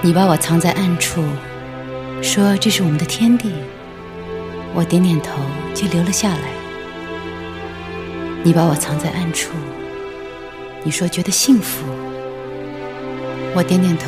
[0.00, 1.24] 你把我藏在暗处，
[2.22, 3.52] 说这是我们的天地。
[4.72, 5.32] 我点点头，
[5.74, 6.40] 就留了下来。
[8.44, 9.50] 你把我藏在暗处，
[10.84, 11.84] 你说觉得幸福。
[13.56, 14.06] 我点点头，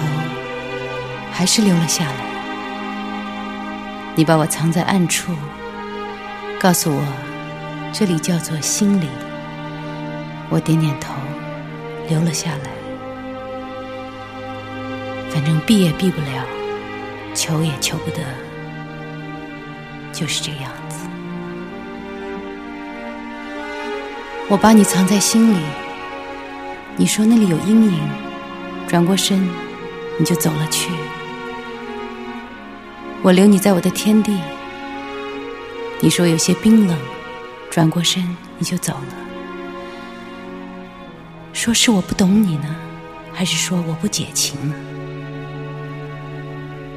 [1.33, 2.15] 还是留了下来。
[4.15, 5.33] 你把我藏在暗处，
[6.61, 7.03] 告诉我
[7.93, 9.09] 这里叫做心里。
[10.51, 11.13] 我点点头，
[12.09, 12.80] 留了下来。
[15.33, 16.45] 反正避也避不了，
[17.35, 18.19] 求也求不得，
[20.13, 21.09] 就是这个样子。
[24.49, 25.59] 我把你藏在心里，
[26.97, 28.01] 你说那里有阴影，
[28.89, 29.49] 转过身
[30.19, 30.91] 你就走了去。
[33.23, 34.41] 我留你在我的天地，
[36.01, 36.99] 你说有些冰冷，
[37.71, 39.15] 转过身你就走了。
[41.53, 42.75] 说是我不懂你呢，
[43.33, 44.75] 还是说我不解情呢？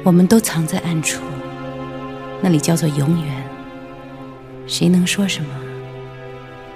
[0.04, 1.24] 我们都藏在暗处，
[2.42, 4.68] 那里叫做永远。
[4.68, 5.48] 谁能说什么？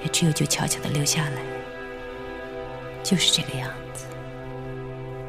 [0.03, 1.43] 也只有就悄悄的留下来，
[3.05, 4.06] 就是这个样子，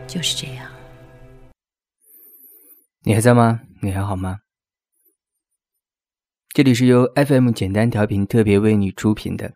[0.07, 0.71] 就是这样。
[3.01, 3.59] 你还在吗？
[3.81, 4.39] 你还好吗？
[6.53, 9.55] 这里是由 FM 简单调频特别为你出品的。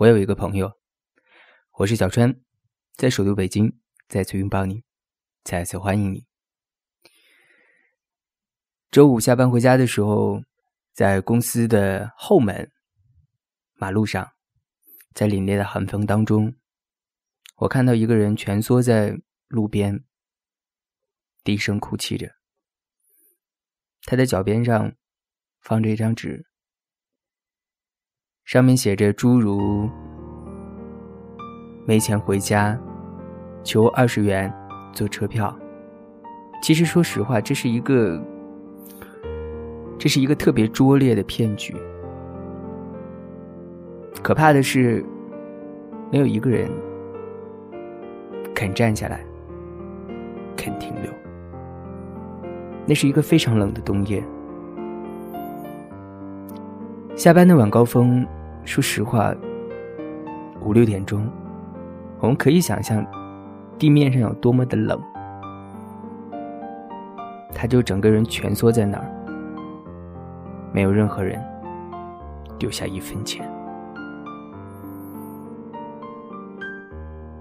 [0.00, 0.72] 我有一个朋友，
[1.78, 2.38] 我是小川，
[2.94, 3.72] 在首都北京，
[4.06, 4.82] 再次拥抱你，
[5.42, 6.29] 再次欢迎你。
[8.90, 10.42] 周五下班回家的时候，
[10.92, 12.72] 在公司的后门
[13.74, 14.32] 马路上，
[15.14, 16.52] 在凛冽的寒风当中，
[17.58, 20.02] 我看到一个人蜷缩在路边，
[21.44, 22.32] 低声哭泣着。
[24.06, 24.92] 他的脚边上
[25.60, 26.44] 放着一张纸，
[28.44, 29.88] 上面写着诸如
[31.86, 32.76] “没钱回家，
[33.62, 34.52] 求二十元
[34.92, 35.56] 坐车票”。
[36.60, 38.20] 其实，说实话，这是一个。
[40.00, 41.76] 这是一个特别拙劣的骗局。
[44.22, 45.04] 可怕的是，
[46.10, 46.70] 没有一个人
[48.54, 49.20] 肯站下来，
[50.56, 51.12] 肯停留。
[52.86, 54.24] 那是一个非常冷的冬夜。
[57.14, 58.26] 下班的晚高峰，
[58.64, 59.34] 说实话，
[60.62, 61.30] 五六点钟，
[62.20, 63.04] 我们可以想象
[63.78, 64.98] 地面上有多么的冷。
[67.54, 69.19] 他就整个人蜷缩在那儿。
[70.72, 71.42] 没有任何人
[72.58, 73.48] 留下一分钱。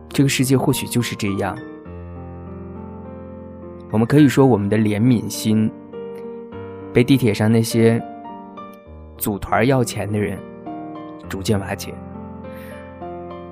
[0.10, 1.58] 这个世界或许就是这样。
[3.92, 5.72] 我们可以说，我们的怜悯心
[6.94, 8.02] 被地铁上那些
[9.18, 10.38] 组团要钱的人
[11.28, 11.94] 逐渐瓦解。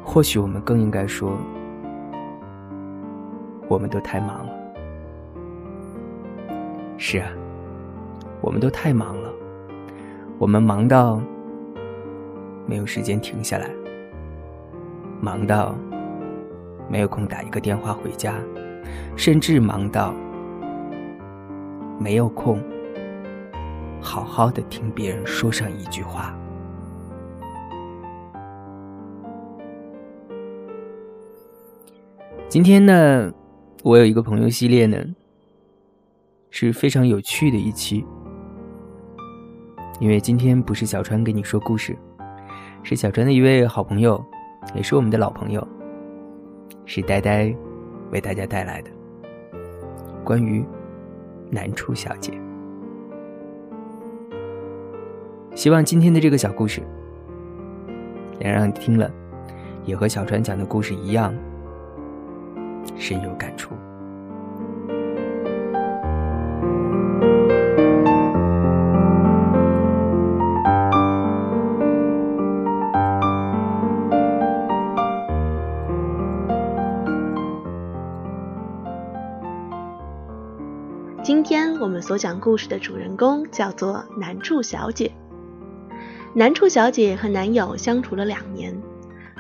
[0.04, 1.38] 或许我们更应该说，
[3.68, 4.54] 我们都太忙了。
[6.98, 7.30] 是啊，
[8.42, 9.27] 我们都太忙了。
[10.40, 11.20] 我们忙到
[12.68, 13.68] 没有时间停下来，
[15.20, 15.76] 忙到
[16.88, 18.36] 没有空打一个电话回家，
[19.16, 20.14] 甚至忙到
[22.00, 22.62] 没有空
[24.00, 26.38] 好好的听别人说上一句话。
[32.48, 33.34] 今天呢，
[33.84, 34.98] 我有一个朋友系列呢，
[36.52, 38.06] 是非常有趣的一期。
[40.00, 41.98] 因为今天不是小川给你说故事，
[42.84, 44.24] 是小川的一位好朋友，
[44.76, 45.68] 也是我们的老朋友，
[46.86, 47.52] 是呆呆
[48.12, 48.92] 为大家带来的
[50.24, 50.64] 关于
[51.50, 52.32] 南初小姐。
[55.56, 56.84] 希望今天的这个小故事，
[58.40, 59.12] 能让你听了，
[59.84, 61.34] 也和小川讲的故事一样，
[62.96, 63.74] 深有感触。
[82.02, 85.12] 所讲故事的主人公叫做南处小姐。
[86.34, 88.76] 南处小姐和男友相处了两年，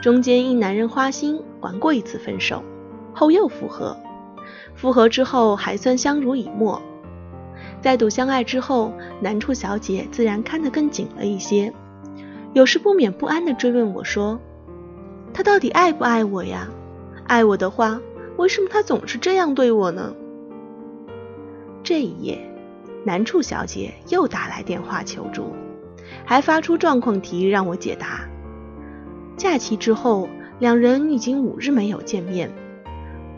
[0.01, 2.63] 中间因男人花心玩过一次分手，
[3.13, 3.95] 后又复合。
[4.75, 6.81] 复合之后还算相濡以沫。
[7.81, 11.73] 再度相爱之后，南处小姐自然看得更紧了一些，
[12.53, 14.39] 有时不免不安地追问我说
[15.33, 16.67] ：“他到底爱不爱我呀？
[17.27, 17.99] 爱我的话，
[18.37, 20.13] 为什么他总是这样对我呢？”
[21.87, 22.37] 这一夜，
[23.05, 25.55] 南处小姐又打来电话求助，
[26.25, 28.27] 还发出状况题让我解答。
[29.37, 30.27] 假期之后，
[30.59, 32.51] 两人已经五日没有见面。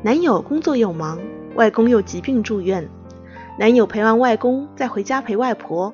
[0.01, 1.19] 男友工作又忙，
[1.53, 2.89] 外公又疾病住院，
[3.59, 5.93] 男友陪完外公再回家陪外婆，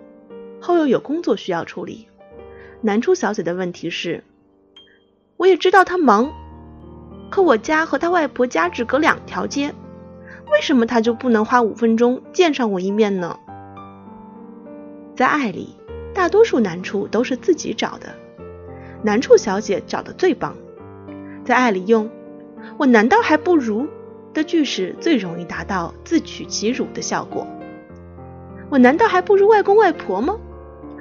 [0.62, 2.08] 后又有工作需要处理。
[2.80, 4.24] 南初小姐的问题是：
[5.36, 6.32] 我也知道他忙，
[7.30, 9.76] 可我家和他外婆家只隔两条街，
[10.52, 13.40] 为什么他就不能花五分钟见上我一面呢？
[15.16, 15.76] 在爱里，
[16.14, 18.16] 大多数难处都是自己找的，
[19.02, 20.56] 难处小姐找的最棒。
[21.44, 22.10] 在爱里用
[22.78, 23.88] “我难道还不如”
[24.34, 27.48] 的句式最容易达到自取其辱的效果。
[28.70, 30.38] 我难道还不如外公外婆吗？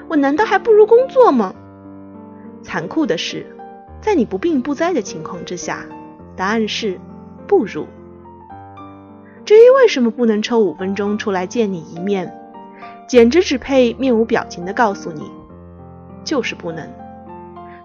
[0.09, 1.55] 我难道还不如工作吗？
[2.63, 3.47] 残酷的是，
[4.01, 5.85] 在你不病不灾的情况之下，
[6.37, 7.01] 答案是
[7.47, 7.87] 不如。
[9.45, 12.33] 至于为什么不能抽五分钟出来见你一面？
[13.07, 15.31] 简直只配面无表情的告诉你，
[16.25, 16.89] 就是不能。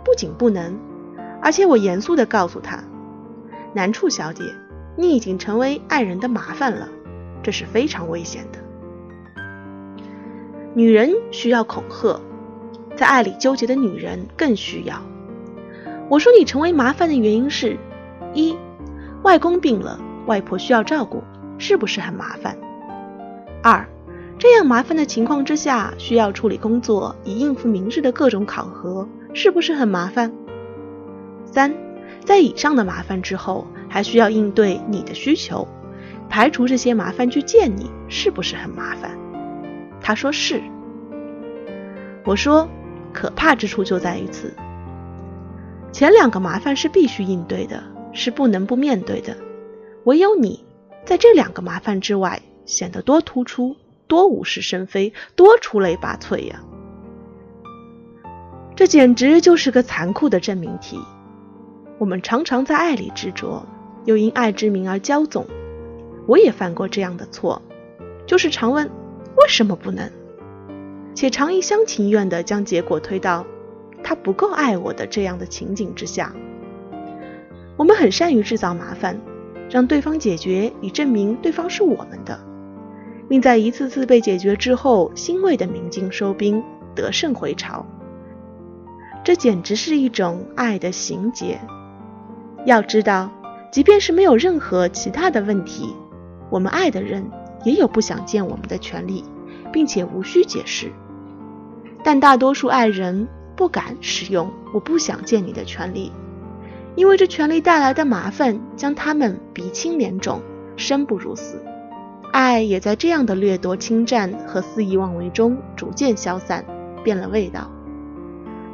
[0.06, 0.80] 不仅不能，
[1.42, 2.82] 而且我严肃的告诉他，
[3.74, 4.44] 南处小姐，
[4.96, 6.88] 你已经成为爱人的麻烦了，
[7.44, 8.60] 这是非常危险的。
[10.74, 12.22] 女人需要恐吓，
[12.96, 15.02] 在爱里纠结的女人更需要。
[16.08, 17.78] 我说你成为麻烦的原因是：
[18.34, 18.56] 一，
[19.24, 21.22] 外公病了，外婆需要照顾，
[21.60, 22.58] 是不是很麻烦？
[23.62, 23.88] 二。
[24.40, 30.32] 这样麻烦的情况之下，需要处理工作以应付明日的各种考核，是不是很麻烦？
[31.44, 31.76] 三，
[32.24, 35.68] 在以上的麻烦之后，还需要应对你的需求，
[36.30, 39.12] 排除这些麻烦去见你，是不是很麻烦？
[40.00, 40.62] 他说是。
[42.24, 42.66] 我说，
[43.12, 44.54] 可怕之处就在于此。
[45.92, 47.84] 前两个麻烦是必须应对的，
[48.14, 49.36] 是不能不面对的，
[50.06, 50.64] 唯有你
[51.10, 53.76] 在这两个麻烦之外显得多突出。
[54.06, 56.62] 多无事生非，多出类拔萃呀！
[58.76, 61.00] 这简直就是个残酷的证明题。
[61.98, 63.66] 我们常常在爱里执着，
[64.06, 65.48] 又因爱之名而骄纵。
[66.28, 67.60] 我也犯过这样的错，
[68.28, 68.88] 就是常问
[69.36, 70.12] 为什么不能，
[71.16, 73.48] 且常一厢情愿地将结果推到
[74.04, 76.36] 他不够爱我的这样的情景之下。
[77.78, 79.20] 我们很善于制造麻烦，
[79.70, 82.40] 让对方解决，以证明对方是我们的。
[83.28, 86.64] 并在一次次被解决之后，欣慰的鸣金收兵，
[86.96, 87.86] 得胜回朝。
[89.24, 91.60] 这简直是一种爱的行劫。
[92.66, 93.30] 要知道，
[93.72, 95.94] 即便是没有任何其他的问题，
[96.50, 97.24] 我们爱的人
[97.64, 99.24] 也有不想见我们的权利，
[99.72, 100.92] 并且无需解释。
[102.04, 106.12] 但大多数爱人不敢使用“我不想见你”的权利，
[107.00, 110.42] 因为这权力带来的麻烦将他们鼻青脸肿，
[110.76, 111.64] 生不如死。
[112.34, 116.66] 爱也在这样的掠夺、侵占和肆意妄为中逐渐消散，
[117.02, 117.72] 变了味道。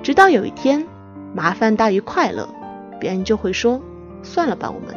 [0.02, 0.88] 直到有一天，
[1.36, 2.50] 麻烦大于快乐，
[3.00, 3.80] 别人就会说
[4.24, 4.96] ：“算了吧，我们。”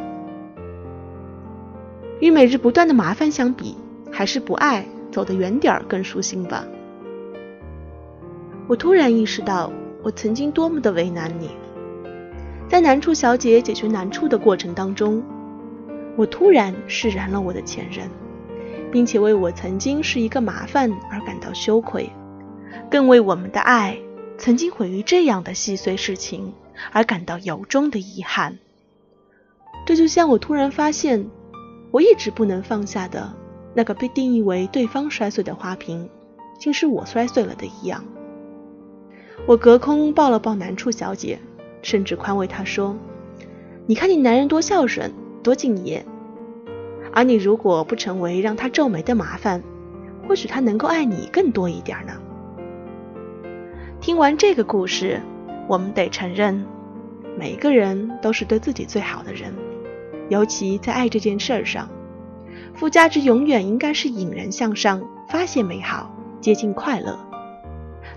[2.19, 3.77] 与每日不断的麻烦相比，
[4.11, 6.65] 还是不爱走得远点儿更舒心吧。
[8.65, 9.71] 我突然意识到，
[10.01, 11.51] 我曾经多么的为难你。
[12.69, 15.21] 在难处小姐解决难处的过程当中，
[16.15, 18.09] 我突然释然了我的前任。
[18.91, 22.09] 并且为我曾经是一个麻烦而感到羞愧，
[22.89, 23.95] 更为我们的爱
[24.35, 26.53] 曾经毁于这样的细碎事情
[26.91, 28.57] 而感到由衷的遗憾。
[29.85, 31.29] 这就像我突然发现，
[31.91, 33.31] 我一直不能放下的
[33.75, 36.09] 那个被定义为对方摔碎的花瓶，
[36.59, 38.03] 竟是我摔碎了的一样。
[39.45, 41.39] 我隔空抱了抱难处小姐，
[41.81, 42.95] 甚至宽慰他说
[43.87, 46.05] ：“你看你男人多孝顺，多敬业。”
[47.11, 49.63] 而你如果不成为让他皱眉的麻烦，
[50.27, 52.13] 或许他能够爱你更多一点呢。
[53.99, 55.19] 听完这个故事，
[55.67, 56.63] 我们得承认，
[57.35, 59.51] 每个人都是对自己最好的人，
[60.29, 61.89] 尤其在爱这件事儿上，
[62.75, 67.17] 附加值永远应该是引人向上，发现美好，接近快乐。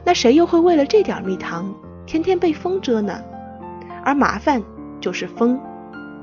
[0.04, 3.22] 那谁又会为了这点蜜糖，天天被风蛰呢？
[4.04, 4.62] 而麻烦
[5.00, 5.58] 就是风，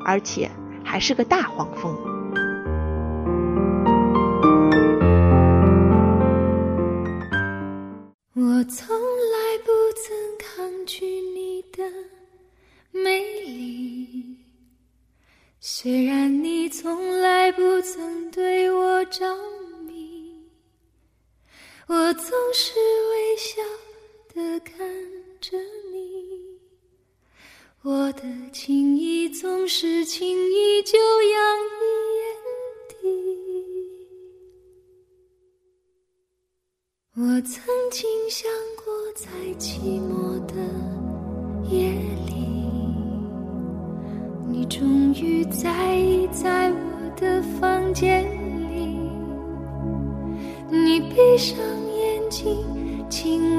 [0.06, 0.50] 而且
[0.84, 1.96] 还是个大黄蜂。
[8.36, 11.84] 我从来不曾抗拒你的
[12.92, 14.38] 美丽，
[15.60, 19.26] 虽然你从来不曾对我着
[19.86, 20.48] 迷，
[21.88, 22.74] 我总是
[29.70, 31.38] 事情依旧洋
[31.78, 31.82] 溢
[32.18, 32.26] 眼
[32.90, 32.98] 底。
[37.16, 38.50] 我曾经想
[38.84, 40.56] 过，在寂寞的
[41.70, 41.92] 夜
[42.26, 42.34] 里，
[44.50, 46.28] 你终于在意。
[46.32, 46.76] 在我
[47.16, 48.24] 的房间
[48.72, 48.98] 里，
[50.72, 51.56] 你闭上
[51.96, 52.58] 眼睛，
[53.08, 53.59] 亲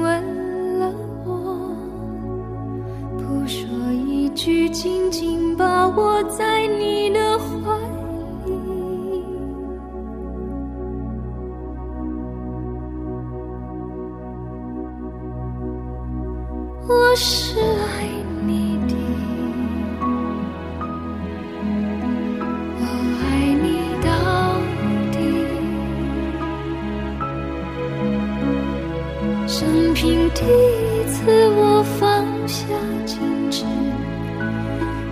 [30.33, 31.21] 第一次，
[31.55, 32.65] 我放下
[33.05, 33.65] 矜持，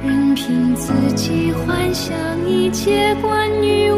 [0.03, 2.15] 任凭自己幻想
[2.47, 3.91] 一切关于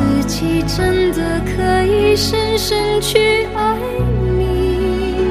[0.00, 3.76] 自己真的可以深深去爱
[4.38, 5.30] 你。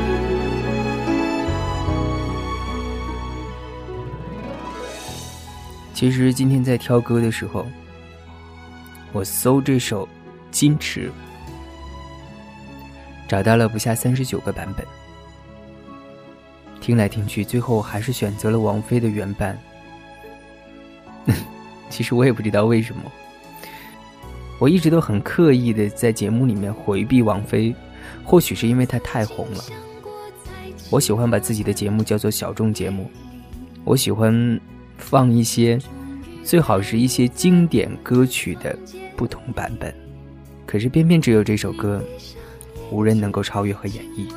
[5.94, 7.66] 其实今天在挑歌的时候，
[9.12, 10.08] 我搜这首
[10.56, 11.08] 《矜持》，
[13.28, 14.86] 找到了不下三十九个版本，
[16.80, 19.58] 听来听去，最后还是选择了王菲的原版。
[21.90, 23.02] 其实我也不知道为什么，
[24.60, 27.74] 我一直都很刻意的在节目里面回避王菲，
[28.24, 29.64] 或许是因为她太红了。
[30.92, 33.10] 我喜欢把自己的节目叫做小众节目，
[33.84, 34.60] 我喜欢。
[35.02, 35.80] 放一些，
[36.44, 38.78] 最好是一些经典歌曲的
[39.16, 39.96] 不同版本，
[40.66, 42.04] 可是偏偏只有这首歌，
[42.92, 44.28] 无人能够超越和演绎。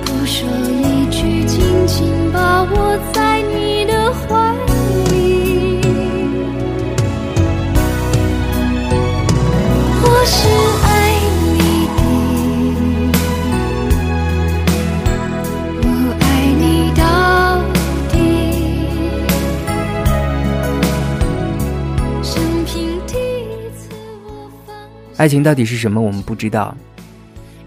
[0.00, 3.37] 不说一句，紧紧把我在
[25.28, 26.00] 爱情到底是什么？
[26.00, 26.74] 我们不知道。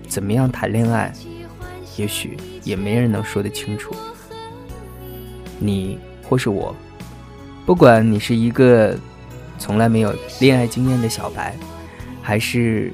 [0.07, 1.13] 怎么样谈恋爱，
[1.95, 3.95] 也许也没人能说得清楚。
[5.59, 6.75] 你或是我，
[7.63, 8.97] 不管你是一个
[9.59, 11.55] 从来没有恋爱经验的小白，
[12.19, 12.91] 还是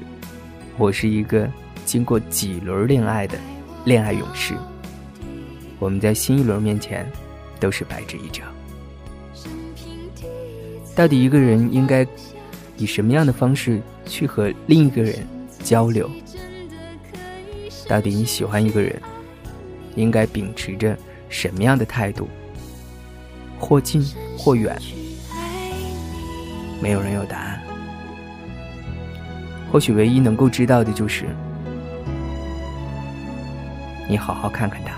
[0.76, 1.48] 我是一个
[1.86, 3.38] 经过几轮恋爱的
[3.86, 4.52] 恋爱勇士，
[5.78, 7.10] 我们在新一轮面前
[7.58, 8.46] 都是白纸一张。
[10.94, 12.06] 到底一个人应该
[12.78, 15.14] 以什么样的方式去和另一个人
[15.62, 16.08] 交流？
[17.88, 18.94] 到底你喜欢一个人，
[19.96, 20.96] 应该秉持着
[21.28, 22.28] 什么样的态度？
[23.58, 24.02] 或近
[24.38, 24.80] 或远，
[26.80, 27.60] 没有人有答案。
[29.72, 31.26] 或许唯一能够知道的就是，
[34.08, 34.94] 你好好看看他，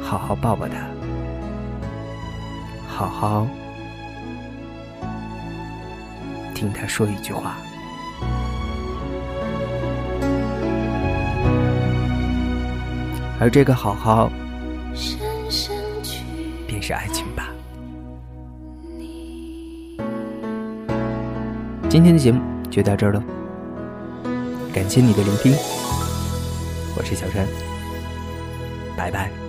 [0.00, 0.86] 好好抱抱他，
[2.86, 3.48] 好好
[6.54, 7.56] 听他说一句话。
[13.40, 14.30] 而这个好好，
[16.66, 17.50] 便是爱情吧。
[21.90, 23.22] 今天的节目就到这儿了，
[24.72, 25.52] 感谢你的聆听，
[26.96, 27.46] 我是小山，
[28.96, 29.43] 拜拜。